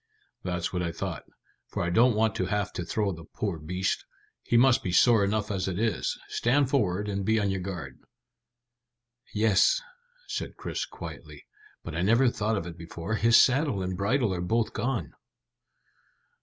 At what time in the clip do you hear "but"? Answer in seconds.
11.83-11.93